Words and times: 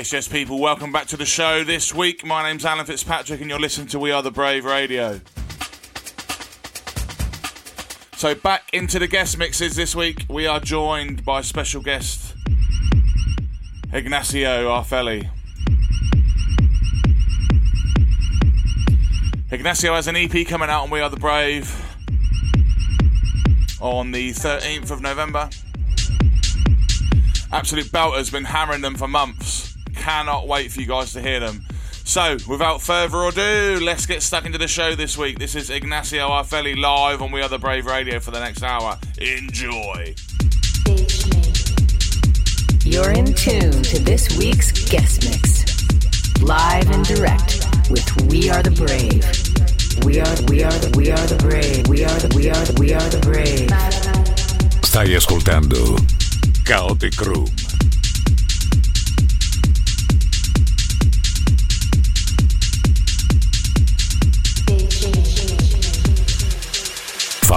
Yes, 0.00 0.14
yes, 0.14 0.28
people, 0.28 0.58
welcome 0.58 0.92
back 0.92 1.08
to 1.08 1.18
the 1.18 1.26
show 1.26 1.62
this 1.62 1.94
week. 1.94 2.24
My 2.24 2.42
name's 2.42 2.64
Alan 2.64 2.86
Fitzpatrick, 2.86 3.42
and 3.42 3.50
you're 3.50 3.60
listening 3.60 3.86
to 3.88 3.98
We 3.98 4.10
Are 4.12 4.22
the 4.22 4.30
Brave 4.30 4.64
Radio. 4.64 5.20
So, 8.16 8.34
back 8.34 8.70
into 8.72 8.98
the 8.98 9.06
guest 9.06 9.36
mixes 9.36 9.76
this 9.76 9.94
week, 9.94 10.24
we 10.30 10.46
are 10.46 10.58
joined 10.58 11.22
by 11.22 11.42
special 11.42 11.82
guest 11.82 12.34
Ignacio 13.92 14.70
Arfelli. 14.70 15.28
Ignacio 19.50 19.92
has 19.92 20.08
an 20.08 20.16
EP 20.16 20.46
coming 20.46 20.70
out 20.70 20.84
on 20.84 20.88
We 20.90 21.00
Are 21.00 21.10
the 21.10 21.18
Brave 21.18 21.70
on 23.82 24.12
the 24.12 24.30
13th 24.30 24.90
of 24.92 25.02
November. 25.02 25.50
Absolute 27.52 27.92
belter's 27.92 28.30
been 28.30 28.44
hammering 28.44 28.80
them 28.80 28.94
for 28.94 29.06
months. 29.06 29.59
Cannot 30.00 30.48
wait 30.48 30.72
for 30.72 30.80
you 30.80 30.86
guys 30.86 31.12
to 31.12 31.20
hear 31.20 31.40
them. 31.40 31.62
So, 32.04 32.38
without 32.48 32.80
further 32.80 33.22
ado, 33.24 33.78
let's 33.84 34.06
get 34.06 34.22
stuck 34.22 34.46
into 34.46 34.56
the 34.56 34.66
show 34.66 34.94
this 34.94 35.18
week. 35.18 35.38
This 35.38 35.54
is 35.54 35.68
Ignacio 35.68 36.26
Arfelli 36.26 36.74
live 36.74 37.20
on 37.20 37.30
We 37.30 37.42
Are 37.42 37.50
the 37.50 37.58
Brave 37.58 37.84
Radio 37.84 38.18
for 38.18 38.30
the 38.30 38.40
next 38.40 38.62
hour. 38.62 38.98
Enjoy. 39.18 40.14
You're 42.82 43.12
in 43.12 43.34
tune 43.34 43.82
to 43.82 43.98
this 44.02 44.38
week's 44.38 44.72
guest 44.88 45.22
mix. 45.28 46.40
Live 46.40 46.90
and 46.90 47.04
direct 47.04 47.66
with 47.90 48.10
We 48.30 48.48
Are 48.48 48.62
the 48.62 48.70
Brave. 48.70 49.22
We 50.06 50.18
are 50.18 50.34
we 50.48 50.64
are 50.64 50.72
the 50.80 50.96
we 50.96 51.10
are 51.10 51.26
the 51.26 51.36
brave. 51.36 51.86
We 51.88 52.04
are 52.06 52.18
the 52.18 52.34
we 52.34 52.48
are 52.48 52.64
the 52.64 52.80
we 52.80 52.94
are 52.94 53.08
the 53.10 53.20
brave. 53.20 53.68
Stai 54.80 55.14
ascoltando 55.14 55.94
Kaotik 56.64 57.20
Room. 57.20 57.69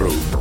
Crew. 0.00 0.40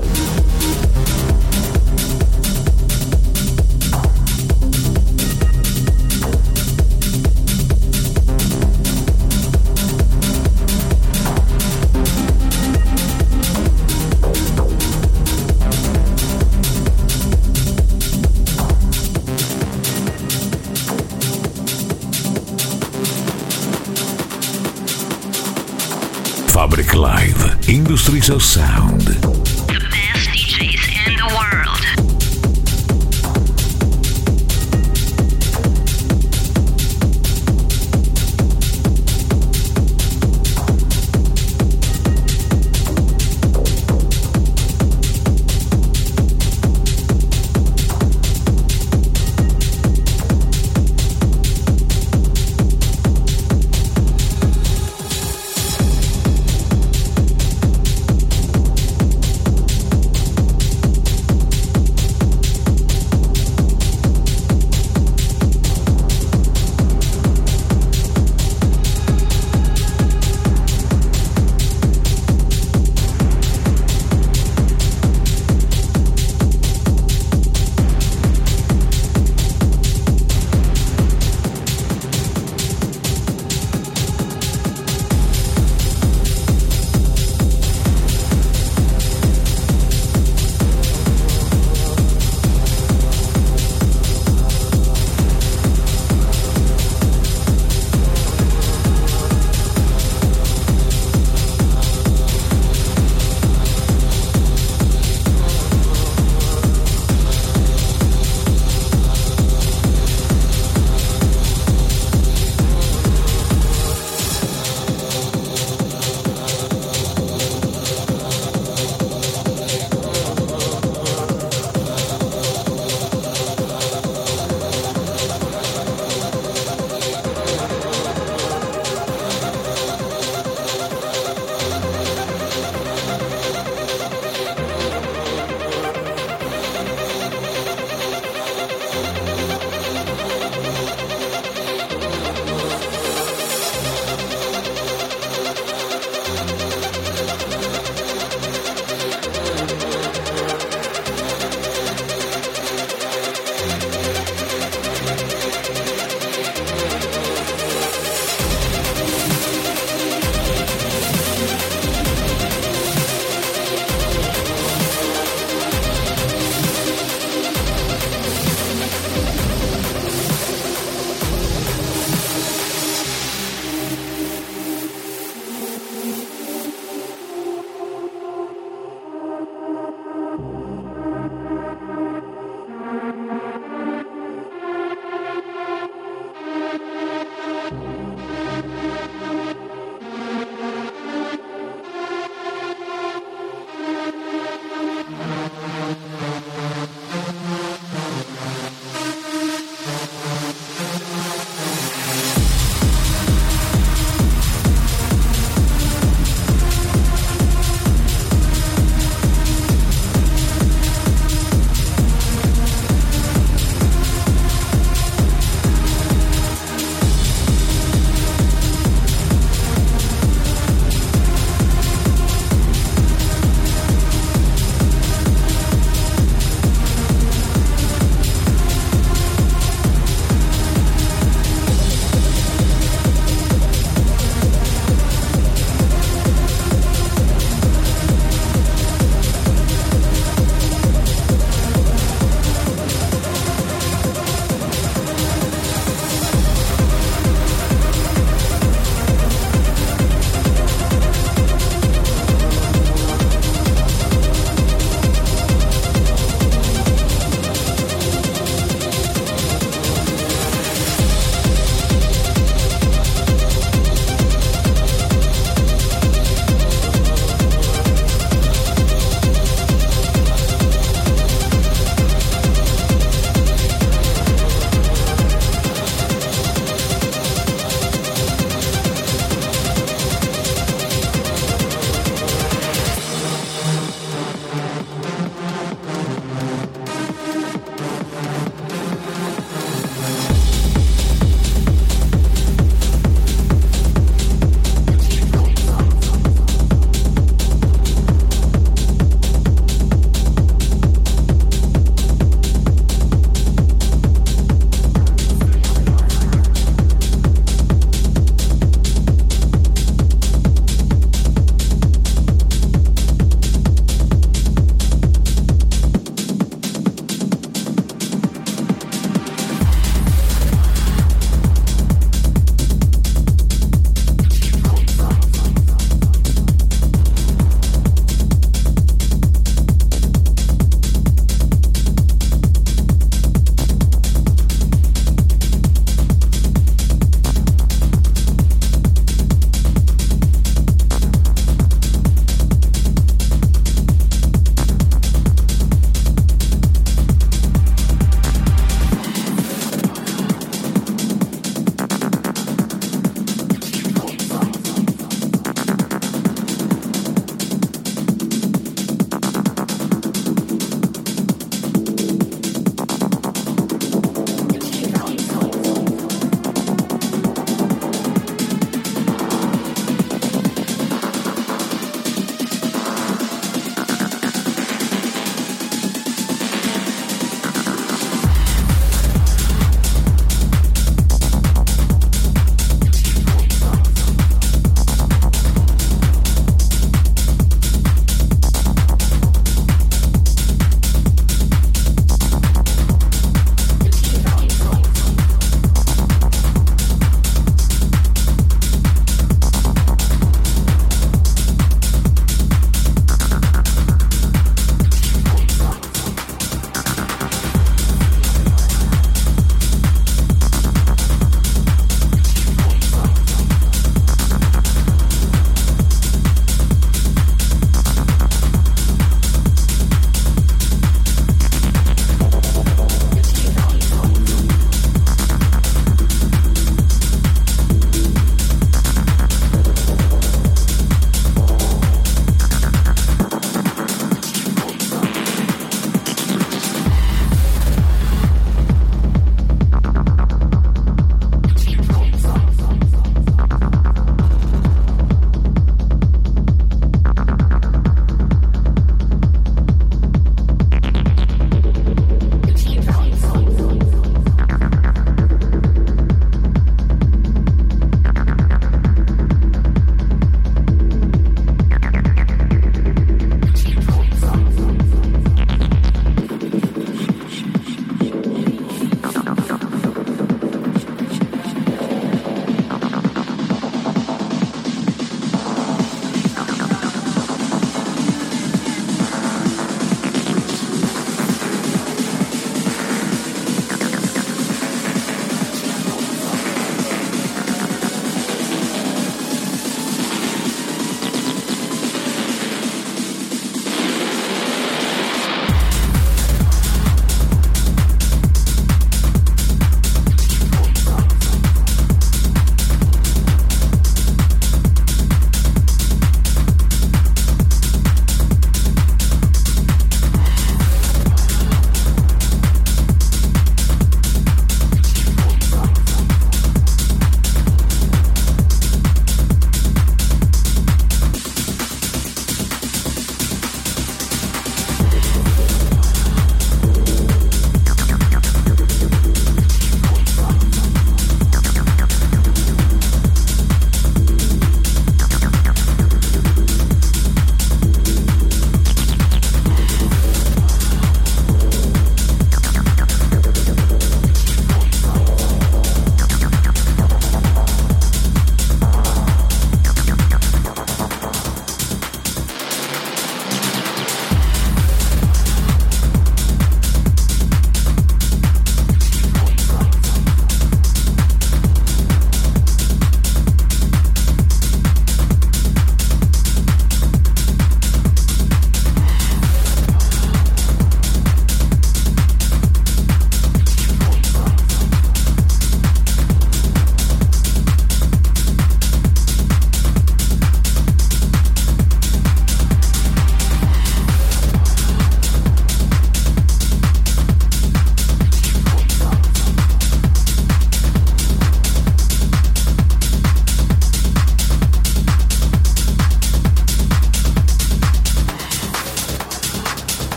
Live 26.95 27.69
Industrial 27.69 28.39
Sound. 28.39 29.38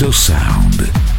So 0.00 0.10
sound. 0.10 1.09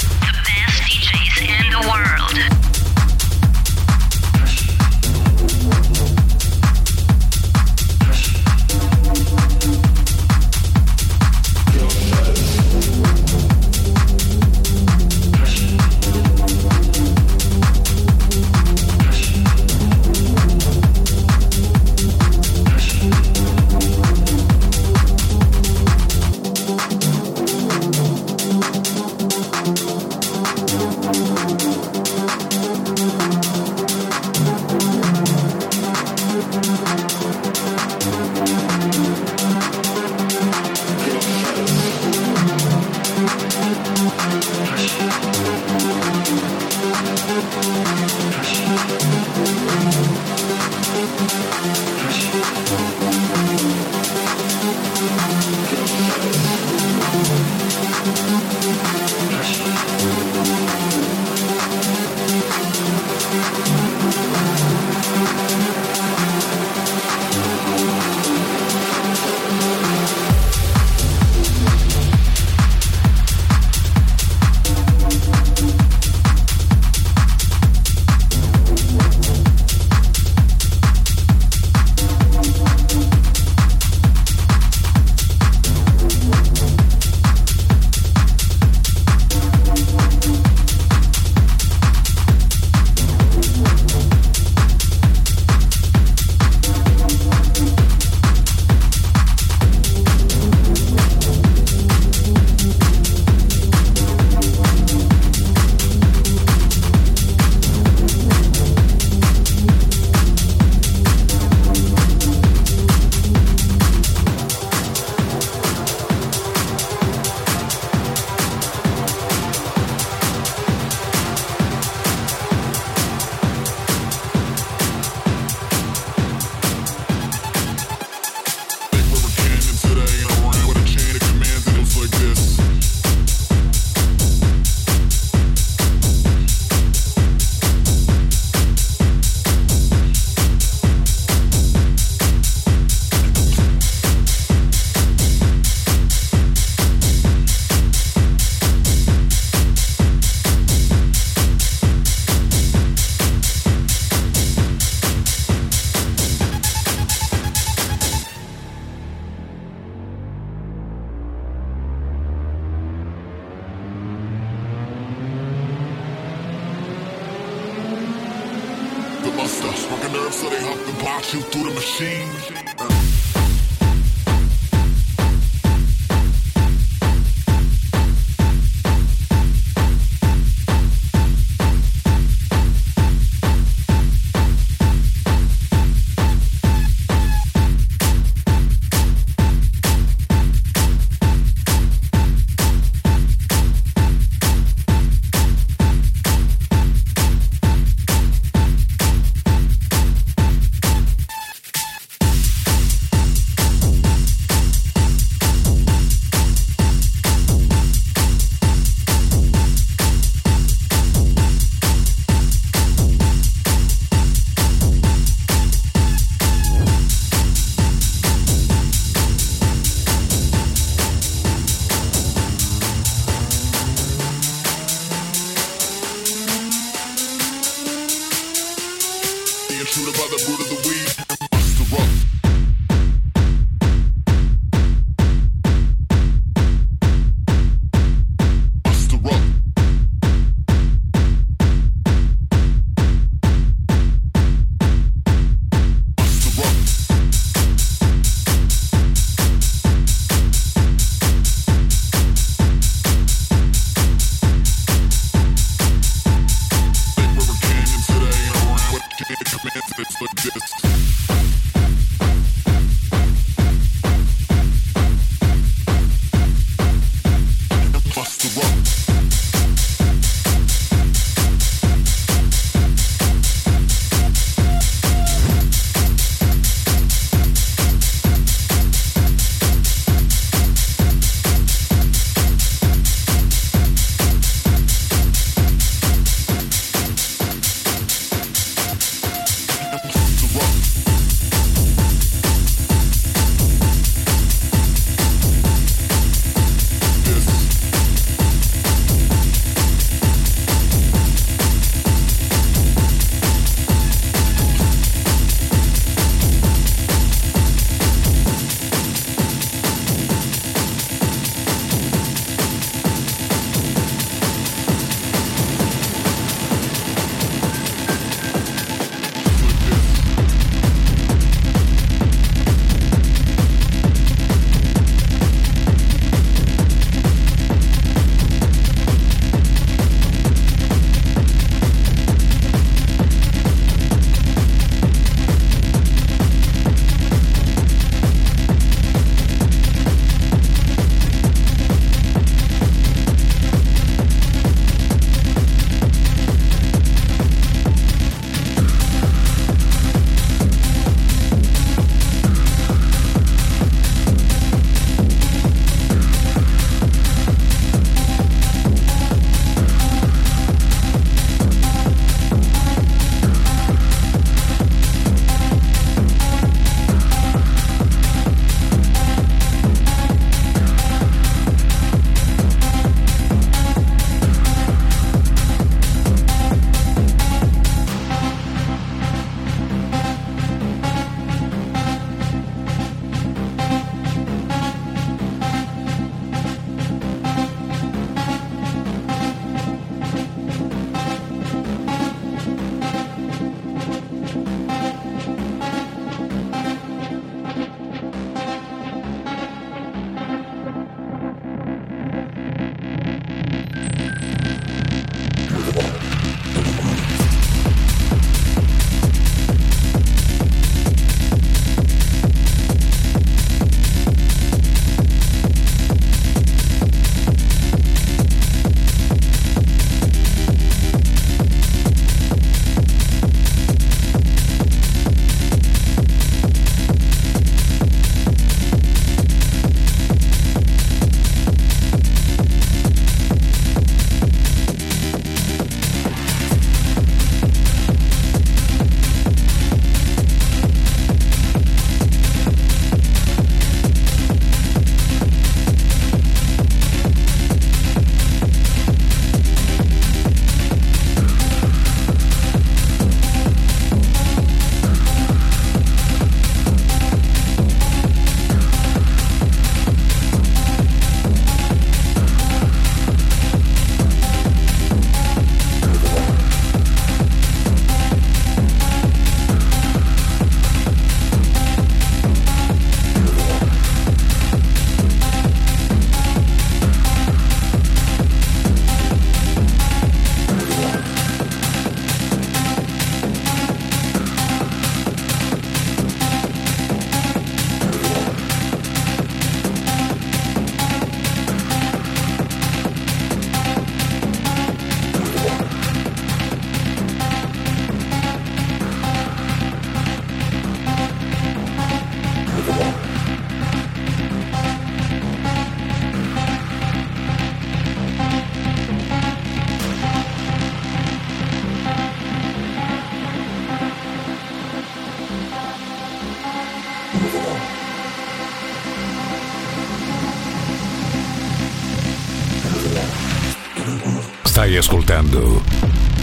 Presentando 525.41 525.82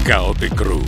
Chaotic 0.04 0.54
Crew. 0.56 0.82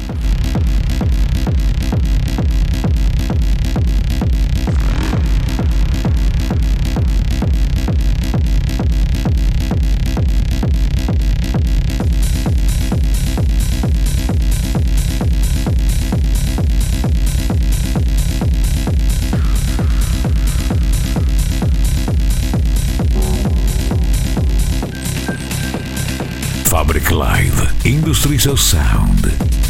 Fabric 26.65 27.11
Light. 27.13 27.50
Industrial 28.11 28.57
Sound. 28.57 29.70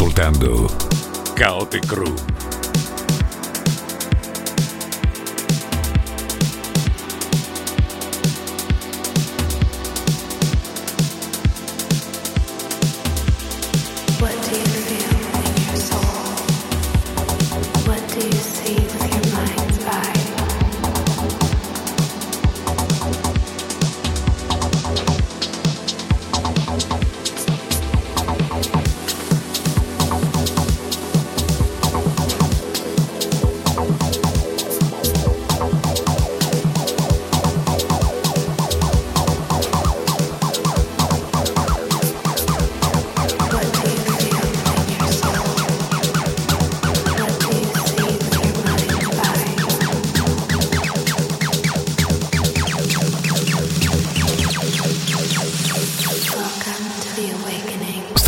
ascoltando 0.00 0.66
Chaotic 1.36 1.86
Crew. 1.86 2.39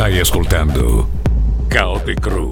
Stai 0.03 0.19
ascoltando 0.19 1.09
Chaotic 1.69 2.19
Crew. 2.19 2.51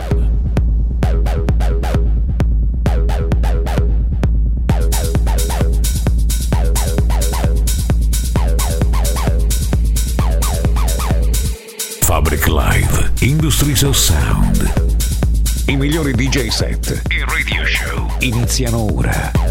Fabric 12.02 12.46
Live, 12.46 13.12
Industries 13.18 13.82
of 13.82 13.96
Sound. 13.96 14.72
I 15.66 15.74
migliori 15.74 16.12
DJ 16.12 16.46
set 16.50 17.02
e 17.08 17.24
radio 17.24 17.64
show 17.64 18.14
iniziano 18.20 18.94
ora. 18.94 19.49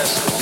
rest 0.00 0.39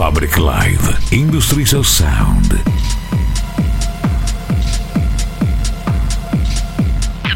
Fabric 0.00 0.38
Live 0.38 1.12
Industries 1.12 1.74
of 1.74 1.86
Sound. 1.86 2.46
The 2.46 2.64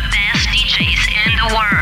best 0.08 0.48
DJs 0.48 1.04
in 1.26 1.36
the 1.36 1.54
world. 1.54 1.73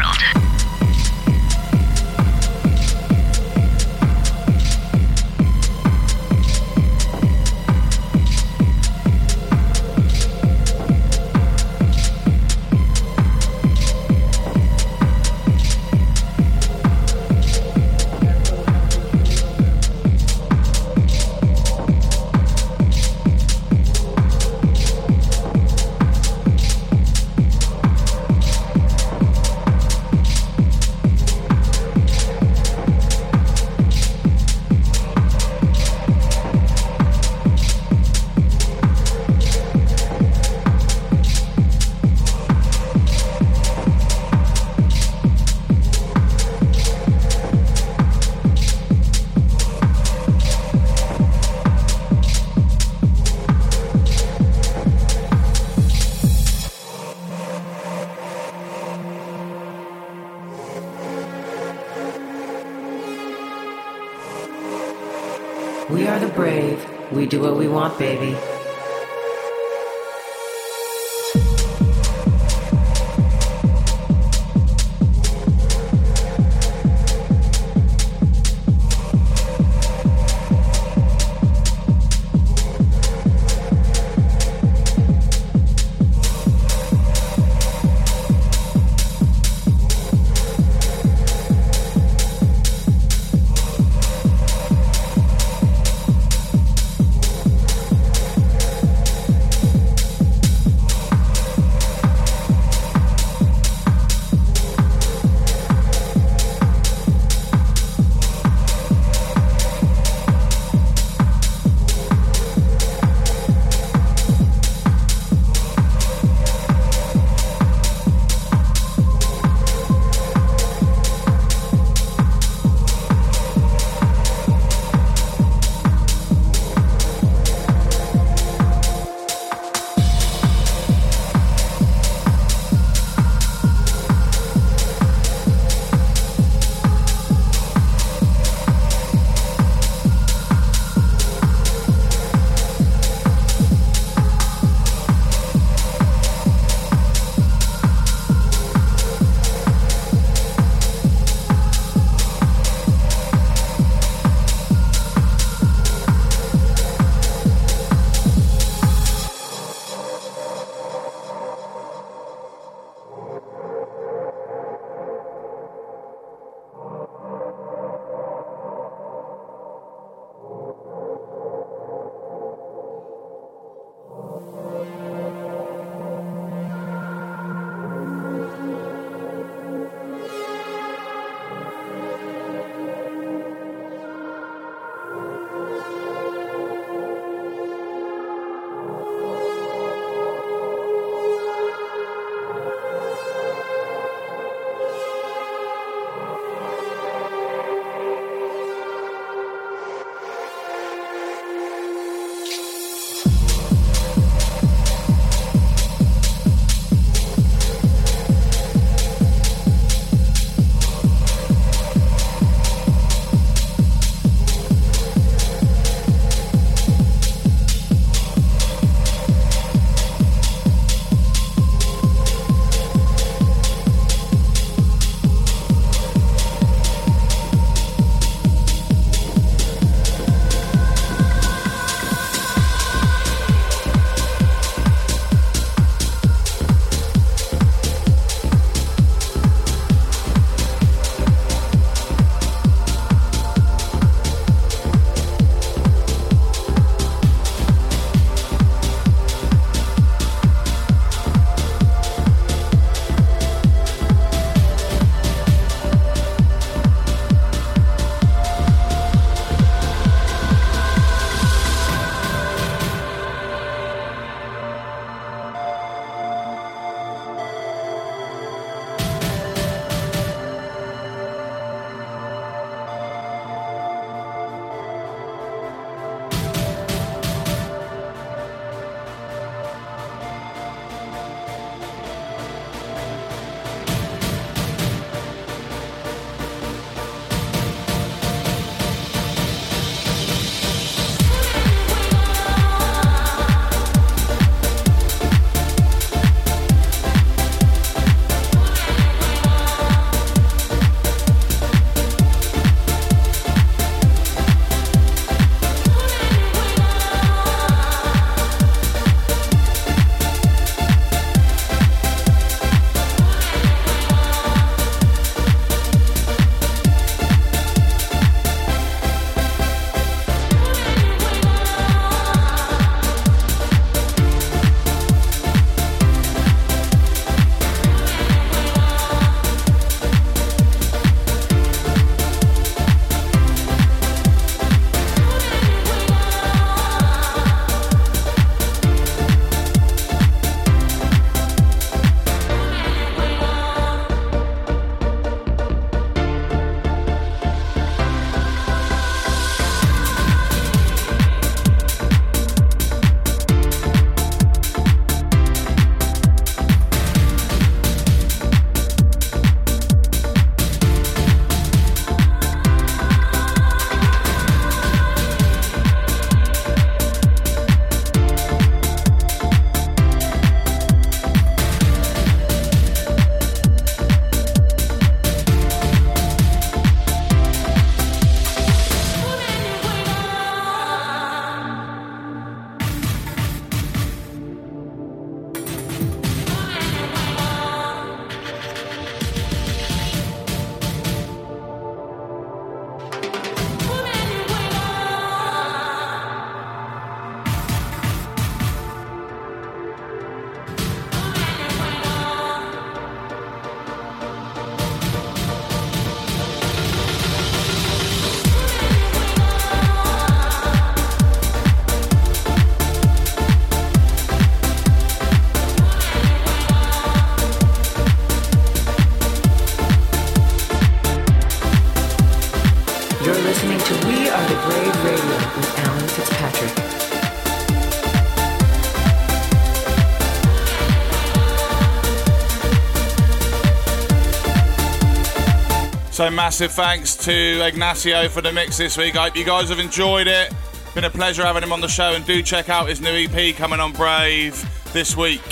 So 436.23 436.31
massive 436.31 436.71
thanks 436.71 437.17
to 437.17 437.67
Ignacio 437.67 438.29
for 438.29 438.41
the 438.41 438.53
mix 438.53 438.79
this 438.79 438.97
week. 438.97 439.17
I 439.17 439.25
hope 439.25 439.37
you 439.37 439.45
guys 439.45 439.71
have 439.71 439.81
enjoyed 439.81 440.29
it. 440.29 440.55
Been 440.95 441.03
a 441.03 441.11
pleasure 441.11 441.43
having 441.43 441.65
him 441.65 441.73
on 441.73 441.81
the 441.81 441.89
show, 441.89 442.13
and 442.13 442.25
do 442.25 442.45
check 442.45 442.69
out 442.69 442.89
his 442.89 443.01
new 443.01 443.11
EP 443.11 443.57
coming 443.57 443.81
on 443.81 443.91
Brave 443.91 444.55
this 444.93 445.17
week. 445.17 445.43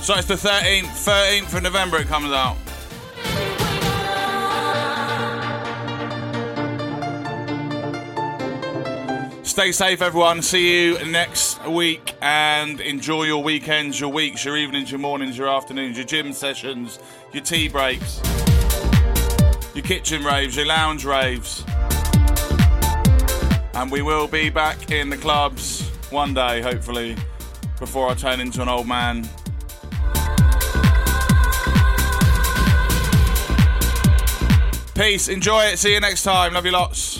So 0.00 0.14
it's 0.14 0.28
the 0.28 0.36
13th, 0.36 0.84
13th 0.84 1.56
of 1.56 1.62
November 1.64 1.96
it 1.98 2.06
comes 2.06 2.30
out. 2.30 2.56
Stay 9.44 9.72
safe, 9.72 10.00
everyone. 10.00 10.40
See 10.40 10.84
you 10.84 11.04
next 11.04 11.49
week 11.70 12.14
and 12.20 12.80
enjoy 12.80 13.24
your 13.24 13.42
weekends, 13.42 13.98
your 13.98 14.10
weeks, 14.10 14.44
your 14.44 14.56
evenings, 14.56 14.90
your 14.90 15.00
mornings, 15.00 15.38
your 15.38 15.48
afternoons, 15.48 15.96
your 15.96 16.06
gym 16.06 16.32
sessions, 16.32 16.98
your 17.32 17.42
tea 17.42 17.68
breaks, 17.68 18.20
your 19.74 19.84
kitchen 19.84 20.24
raves, 20.24 20.56
your 20.56 20.66
lounge 20.66 21.04
raves. 21.04 21.64
And 23.74 23.90
we 23.90 24.02
will 24.02 24.26
be 24.26 24.50
back 24.50 24.90
in 24.90 25.10
the 25.10 25.16
clubs 25.16 25.88
one 26.10 26.34
day, 26.34 26.60
hopefully, 26.60 27.16
before 27.78 28.08
I 28.08 28.14
turn 28.14 28.40
into 28.40 28.62
an 28.62 28.68
old 28.68 28.86
man. 28.86 29.28
Peace. 34.94 35.28
Enjoy 35.28 35.64
it. 35.64 35.78
See 35.78 35.94
you 35.94 36.00
next 36.00 36.24
time. 36.24 36.52
Love 36.52 36.66
you 36.66 36.72
lots. 36.72 37.19